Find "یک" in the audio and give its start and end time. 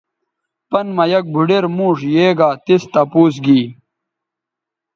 1.11-1.25